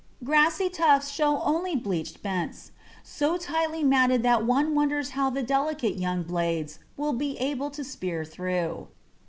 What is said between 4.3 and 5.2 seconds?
one wonders